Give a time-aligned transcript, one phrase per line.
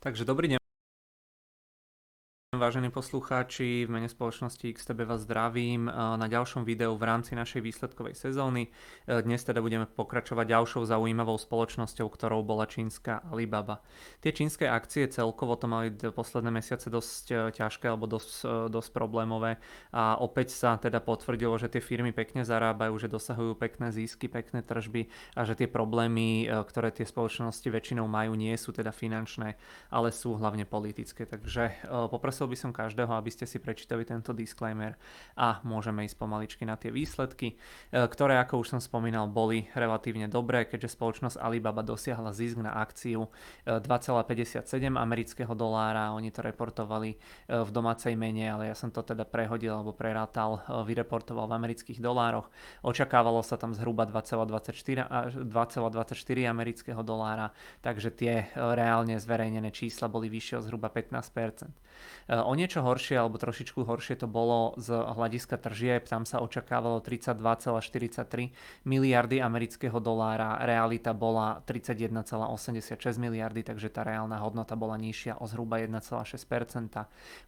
[0.00, 0.59] Takže dobrý deň.
[2.60, 7.64] Vážení poslucháči, v mene spoločnosti XTB vás zdravím eh, na ďalšom videu v rámci našej
[7.64, 8.68] výsledkovej sezóny.
[9.08, 13.80] Eh, dnes teda budeme pokračovať ďalšou zaujímavou spoločnosťou, ktorou bola čínska Alibaba.
[14.20, 19.56] Tie čínske akcie celkovo to mali posledné mesiace dosť eh, ťažké alebo dosť, dosť problémové
[19.88, 24.60] a opäť sa teda potvrdilo, že tie firmy pekne zarábajú, že dosahujú pekné zisky, pekné
[24.60, 29.56] tržby a že tie problémy, ktoré tie spoločnosti väčšinou majú, nie sú teda finančné,
[29.88, 31.24] ale sú hlavne politické.
[31.24, 34.98] Takže Poprosil by som každého, aby ste si prečítali tento disclaimer
[35.38, 37.56] a môžeme ísť pomaličky na tie výsledky, e,
[37.94, 43.30] ktoré, ako už som spomínal, boli relatívne dobré, keďže spoločnosť Alibaba dosiahla zisk na akciu
[43.62, 46.10] 2,57 e, amerického dolára.
[46.18, 47.16] Oni to reportovali e,
[47.62, 52.50] v domácej mene, ale ja som to teda prehodil alebo prerátal, vyreportoval v amerických dolároch.
[52.82, 55.38] Očakávalo sa tam zhruba 2,24
[56.50, 57.54] amerického dolára,
[57.84, 61.68] takže tie reálne zverejnené čísla boli vyššie o zhruba 15%.
[62.44, 66.08] O niečo horšie alebo trošičku horšie to bolo z hľadiska tržieb.
[66.08, 68.52] Tam sa očakávalo 32,43
[68.88, 70.60] miliardy amerického dolára.
[70.64, 76.32] Realita bola 31,86 miliardy, takže tá reálna hodnota bola nižšia o zhruba 1,6%.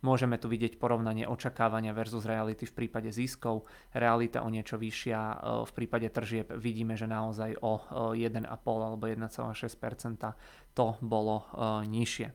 [0.00, 3.64] Môžeme tu vidieť porovnanie očakávania versus reality v prípade ziskov.
[3.92, 5.18] Realita o niečo vyššia.
[5.20, 5.36] Eh,
[5.68, 7.82] v prípade tržieb vidíme, že naozaj o
[8.14, 11.46] 1,5 eh, alebo 1,6% to bolo
[11.84, 12.32] nižšie.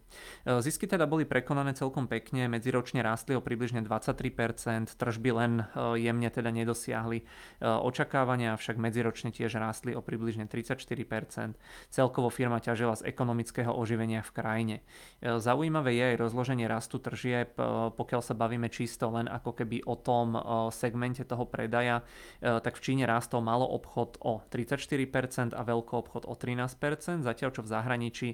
[0.62, 5.64] Zisky teda boli prekonané celkom pekne medziročne rástli o približne 23%, tržby len e,
[6.02, 7.26] jemne teda nedosiahli e,
[7.64, 11.56] očakávania, však medziročne tiež rástli o približne 34%.
[11.94, 14.76] Celkovo firma ťažila z ekonomického oživenia v krajine.
[15.22, 17.54] E, zaujímavé je aj rozloženie rastu tržieb,
[17.94, 20.36] pokiaľ sa bavíme čisto len ako keby o tom
[20.74, 22.02] segmente toho predaja,
[22.42, 27.62] tak v Číne rástol malo obchod o 34% a veľký obchod o 13%, zatiaľ čo
[27.64, 28.27] v zahraničí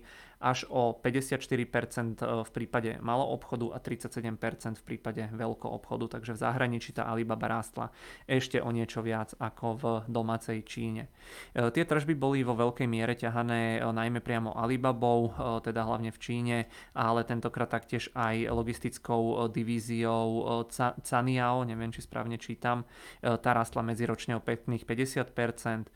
[0.43, 6.41] až o 54% v prípade malo obchodu a 37% v prípade veľkého obchodu, takže v
[6.43, 7.95] zahraničí tá Alibaba rástla
[8.27, 11.07] ešte o niečo viac ako v domácej Číne.
[11.55, 16.11] E, tie tržby boli vo veľkej miere ťahané e, najmä priamo Alibabou, e, teda hlavne
[16.11, 16.57] v Číne,
[16.91, 20.67] ale tentokrát taktiež aj logistickou divíziou
[20.99, 22.83] Caniao, neviem či správne čítam,
[23.21, 25.87] tá rástla medziročne o pekných 50%.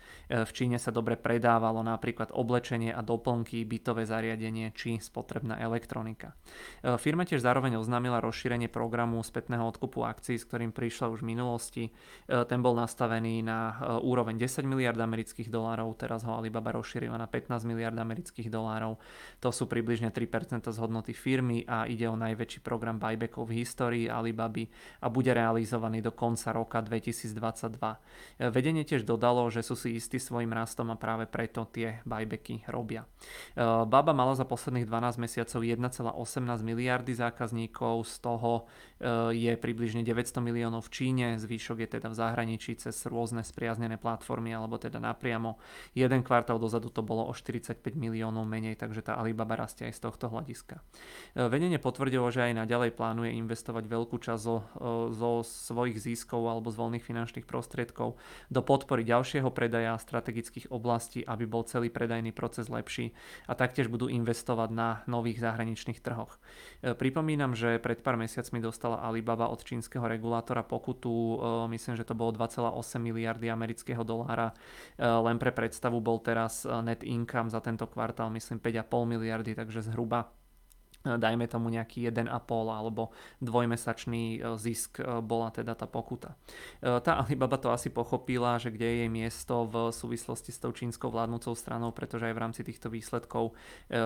[0.48, 6.36] V Číne sa dobre predávalo napríklad oblečenie a doplnky, bytové zariadenie či spotrebná elektronika.
[6.84, 11.32] E, firma tiež zároveň oznámila rozšírenie programu spätného odkupu akcií, s ktorým prišla už v
[11.32, 11.84] minulosti.
[11.88, 11.92] E,
[12.52, 17.32] ten bol nastavený na e, úroveň 10 miliard amerických dolárov, teraz ho Alibaba rozšírila na
[17.32, 19.00] 15 miliard amerických dolárov.
[19.40, 24.12] To sú približne 3% z hodnoty firmy a ide o najväčší program buybackov v histórii
[24.12, 24.68] Alibaby
[25.00, 28.52] a bude realizovaný do konca roka 2022.
[28.52, 33.08] Vedenie tiež dodalo, že sú si istí svojim rastom a práve preto tie buybacky robia.
[33.86, 38.66] Baba mala za posledných 12 mesiacov 1,18 miliardy zákazníkov, z toho
[39.34, 44.54] je približne 900 miliónov v Číne, zvyšok je teda v zahraničí cez rôzne spriaznené platformy
[44.54, 45.62] alebo teda napriamo.
[45.94, 50.02] Jeden kvartál dozadu to bolo o 45 miliónov menej, takže tá Alibaba rastie aj z
[50.02, 50.82] tohto hľadiska.
[51.38, 56.42] E, vedenie potvrdilo, že aj naďalej plánuje investovať veľkú časť zo, e, zo svojich ziskov
[56.50, 58.18] alebo z voľných finančných prostriedkov
[58.50, 63.14] do podpory ďalšieho predaja strategických oblastí, aby bol celý predajný proces lepší
[63.46, 66.40] a taktiež budú investovať na nových zahraničných trhoch.
[66.82, 72.16] Pripomínam, že pred pár mesiacmi dostala Alibaba od čínskeho regulátora pokutu, e, myslím, že to
[72.16, 74.56] bolo 2,8 miliardy amerického dolára.
[74.96, 79.84] E, len pre predstavu bol teraz net income za tento kvartál, myslím, 5,5 miliardy, takže
[79.92, 80.32] zhruba
[81.06, 82.28] dajme tomu nejaký 1,5
[82.68, 86.36] alebo dvojmesačný e, zisk e, bola teda tá pokuta.
[86.84, 90.76] E, tá Alibaba to asi pochopila, že kde je jej miesto v súvislosti s tou
[90.76, 93.54] čínskou vládnúcou stranou, pretože aj v rámci týchto výsledkov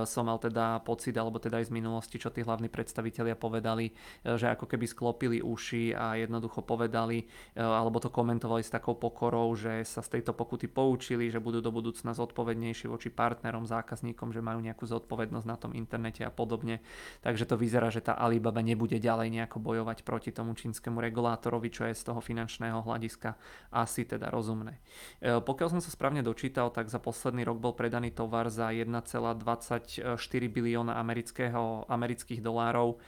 [0.05, 3.93] som mal teda pocit, alebo teda aj z minulosti, čo tí hlavní predstavitelia povedali,
[4.25, 7.23] že ako keby sklopili uši a jednoducho povedali,
[7.55, 11.71] alebo to komentovali s takou pokorou, že sa z tejto pokuty poučili, že budú do
[11.71, 16.80] budúcna zodpovednejší voči partnerom, zákazníkom, že majú nejakú zodpovednosť na tom internete a podobne
[17.21, 21.85] Takže to vyzerá, že tá Alibaba nebude ďalej nejako bojovať proti tomu čínskemu regulátorovi, čo
[21.87, 23.35] je z toho finančného hľadiska
[23.71, 24.81] asi teda rozumné.
[25.21, 30.17] E, pokiaľ som sa správne dočítal, tak za posledný rok bol predaný tovar za 1,24
[30.51, 30.97] bilióna
[31.87, 32.99] amerických dolárov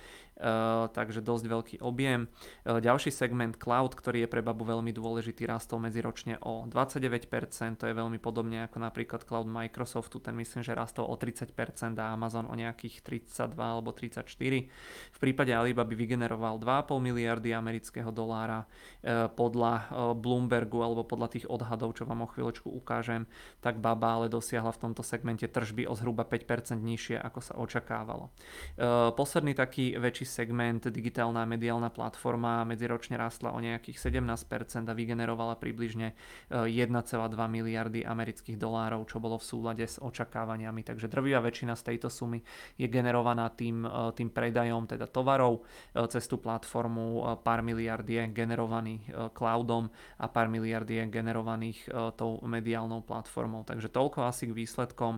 [0.93, 2.27] takže dosť veľký objem.
[2.65, 7.93] Ďalší segment cloud, ktorý je pre babu veľmi dôležitý, rastol medziročne o 29%, to je
[7.93, 11.53] veľmi podobne ako napríklad cloud Microsoftu, ten myslím, že rastol o 30%
[11.99, 14.25] a Amazon o nejakých 32 alebo 34.
[15.13, 18.65] V prípade Alibaba vygeneroval 2,5 miliardy amerického dolára
[19.37, 19.87] podľa
[20.17, 23.29] Bloombergu alebo podľa tých odhadov, čo vám o chvíľočku ukážem,
[23.61, 28.33] tak Baba ale dosiahla v tomto segmente tržby o zhruba 5% nižšie, ako sa očakávalo.
[29.13, 36.13] Posledný taký väčší segment, digitálna mediálna platforma, medziročne rastla o nejakých 17% a vygenerovala približne
[36.51, 36.69] 1,2
[37.49, 40.85] miliardy amerických dolárov, čo bolo v súlade s očakávaniami.
[40.85, 42.43] Takže drvivá väčšina z tejto sumy
[42.77, 45.65] je generovaná tým, tým predajom teda tovarov
[46.13, 49.01] cez tú platformu, pár miliard je generovaný
[49.33, 49.89] cloudom
[50.21, 53.65] a pár miliard je generovaných tou mediálnou platformou.
[53.65, 55.17] Takže toľko asi k výsledkom,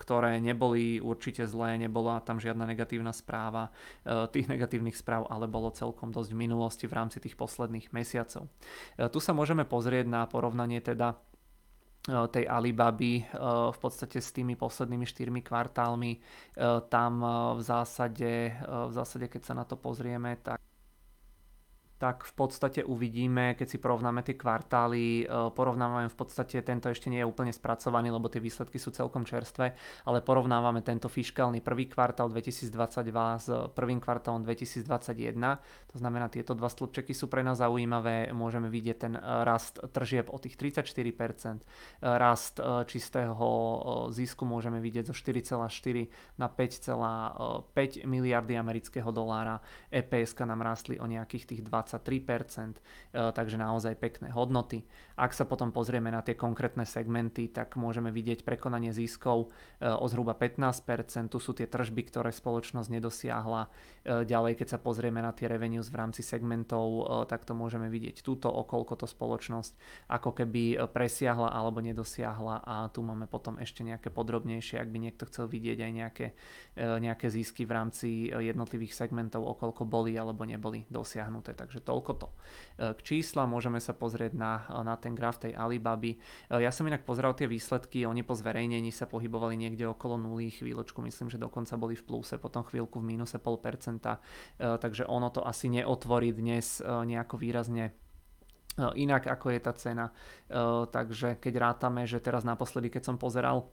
[0.00, 3.59] ktoré neboli určite zlé, nebola tam žiadna negatívna správa.
[4.06, 8.46] Tých negatívnych správ ale bolo celkom dosť v minulosti v rámci tých posledných mesiacov.
[8.96, 11.18] Tu sa môžeme pozrieť na porovnanie teda
[12.08, 13.28] tej Alibaby
[13.74, 16.12] v podstate s tými poslednými štyrmi kvartálmi.
[16.88, 17.12] Tam
[17.56, 20.56] v zásade, v zásade keď sa na to pozrieme, tak
[22.00, 27.12] tak v podstate uvidíme, keď si porovnáme tie kvartály, e, porovnávame v podstate, tento ešte
[27.12, 29.76] nie je úplne spracovaný, lebo tie výsledky sú celkom čerstvé,
[30.08, 32.72] ale porovnávame tento fiskálny prvý kvartál 2022
[33.36, 35.60] s prvým kvartálom 2021.
[35.92, 38.32] To znamená, tieto dva stĺpčeky sú pre nás zaujímavé.
[38.32, 41.68] Môžeme vidieť ten e, rast tržieb o tých 34%, e,
[42.00, 42.56] rast
[42.88, 43.44] čistého
[44.08, 49.60] zisku môžeme vidieť zo 4,4 na 5,5 miliardy amerického dolára.
[49.92, 54.86] EPS nám rastli o nejakých tých 20 23%, e, takže naozaj pekné hodnoty.
[55.18, 59.50] Ak sa potom pozrieme na tie konkrétne segmenty, tak môžeme vidieť prekonanie ziskov
[59.80, 63.62] e, o zhruba 15%, tu sú tie tržby, ktoré spoločnosť nedosiahla.
[63.66, 63.68] E,
[64.24, 68.46] ďalej, keď sa pozrieme na tie revenues v rámci segmentov, tak to môžeme vidieť túto,
[68.46, 69.72] okolko to spoločnosť
[70.12, 75.24] ako keby presiahla alebo nedosiahla a tu máme potom ešte nejaké podrobnejšie, ak by niekto
[75.28, 76.26] chcel vidieť aj nejaké,
[76.76, 81.56] nejaké zisky v rámci jednotlivých segmentov, okolko boli alebo neboli dosiahnuté.
[81.56, 82.28] Takže Takže toľko to.
[82.28, 82.34] E,
[82.92, 86.20] k čísla môžeme sa pozrieť na, na ten graf tej Alibaby.
[86.20, 90.52] E, ja som inak pozrel tie výsledky, oni po zverejnení sa pohybovali niekde okolo nuly,
[90.52, 94.20] chvíľočku myslím, že dokonca boli v pluse, potom chvíľku v mínuse pol percenta,
[94.60, 97.96] e, takže ono to asi neotvorí dnes nejako výrazne
[98.78, 100.06] inak ako je tá cena.
[100.88, 103.68] Takže keď rátame, že teraz naposledy, keď som pozeral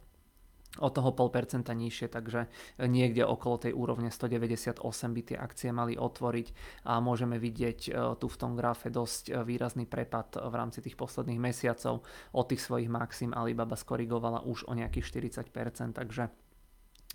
[0.77, 2.51] o toho 0,5% nižšie, takže
[2.85, 6.47] niekde okolo tej úrovne 198 by tie akcie mali otvoriť
[6.85, 10.99] a môžeme vidieť e, tu v tom grafe dosť e, výrazný prepad v rámci tých
[10.99, 12.05] posledných mesiacov.
[12.35, 16.29] Od tých svojich maxim Alibaba skorigovala už o nejakých 40%, takže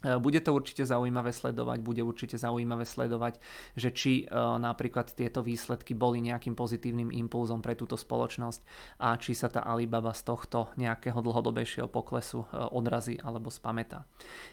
[0.02, 3.38] bude to určite zaujímavé sledovať, bude určite zaujímavé sledovať,
[3.78, 8.60] že či e, napríklad tieto výsledky boli nejakým pozitívnym impulzom pre túto spoločnosť
[8.98, 14.04] a či sa tá Alibaba z tohto nejakého dlhodobejšieho poklesu e, odrazí alebo spamätá.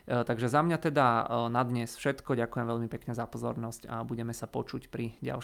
[0.10, 1.06] Takže za mňa teda
[1.54, 2.34] na dnes všetko.
[2.34, 5.40] Ďakujem veľmi pekne za pozornosť a budeme sa počuť pri ďalších